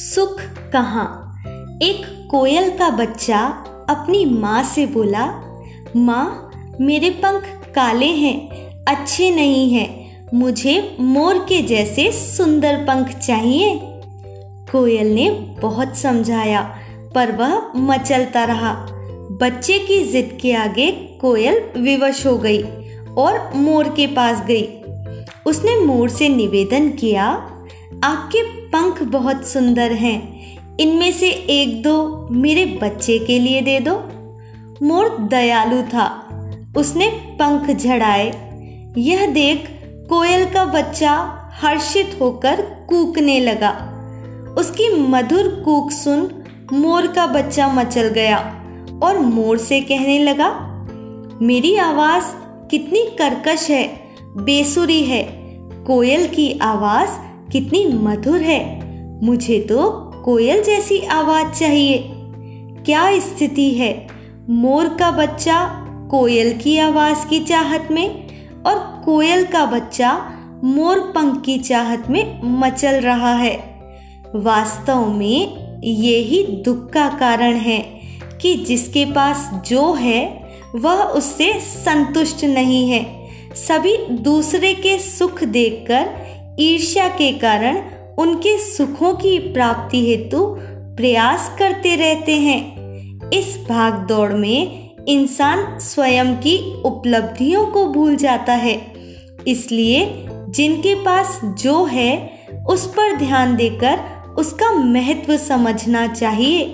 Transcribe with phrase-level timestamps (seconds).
[0.00, 0.40] सुख
[0.72, 1.36] कहाँ?
[1.82, 3.38] एक कोयल का बच्चा
[3.90, 5.26] अपनी माँ से बोला,
[5.96, 6.50] माँ,
[6.80, 7.42] मेरे पंख
[7.74, 8.48] काले हैं,
[8.88, 13.80] अच्छे नहीं हैं, मुझे मोर के जैसे सुंदर पंख चाहिए।
[14.72, 15.30] कोयल ने
[15.62, 16.78] बहुत समझाया,
[17.14, 18.86] पर वह मचलता रहा।
[19.32, 20.90] बच्चे की जिद के आगे
[21.20, 22.62] कोयल विवश हो गई
[23.18, 24.68] और मोर के पास गई।
[25.46, 27.26] उसने मोर से निवेदन किया,
[28.04, 33.92] आपके पंख बहुत सुंदर हैं। इनमें से एक दो मेरे बच्चे के लिए दे दो।
[34.86, 36.06] मोर दयालु था।
[36.76, 38.26] उसने पंख झड़ाए।
[38.98, 43.70] यह देख कोयल का बच्चा हर्षित होकर कूकने लगा।
[44.58, 48.38] उसकी मधुर कूक सुन मोर का बच्चा मचल गया
[49.02, 50.50] और मोर से कहने लगा,
[51.42, 52.24] मेरी आवाज़
[52.68, 54.00] कितनी कर्कश है,
[54.36, 55.22] बेसुरी है।
[55.86, 58.90] कोयल की आवाज़ कितनी मधुर है।
[59.24, 59.90] मुझे तो
[60.24, 62.04] कोयल जैसी आवाज़ चाहिए।
[62.84, 64.06] क्या स्थिति है?
[64.50, 68.26] मोर का बच्चा कोयल की आवाज़ की चाहत में
[68.66, 70.32] और कोयल का बच्चा
[70.64, 73.80] मोर पंख की चाहत में मचल रहा है।
[74.34, 78.00] वास्तव में यही दुख का कारण है
[78.40, 83.20] कि जिसके पास जो है, वह उससे संतुष्ट नहीं है।
[83.54, 86.29] सभी दूसरे के सुख देखकर
[86.60, 87.82] ईर्ष्या के कारण
[88.18, 90.44] उनके सुखों की प्राप्ति हेतु
[90.96, 98.52] प्रयास करते रहते हैं। इस भाग दौड़ में इंसान स्वयं की उपलब्धियों को भूल जाता
[98.52, 98.74] है।
[99.48, 103.98] इसलिए जिनके पास जो है, उस पर ध्यान देकर
[104.38, 106.64] उसका महत्व समझना चाहिए।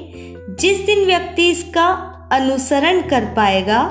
[0.61, 1.87] जिस दिन व्यक्ति इसका
[2.33, 3.83] अनुसरण कर पाएगा,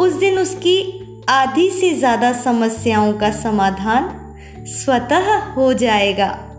[0.00, 4.08] उस दिन उसकी आधी से ज़्यादा समस्याओं का समाधान
[4.66, 6.51] स्वतः हो जाएगा।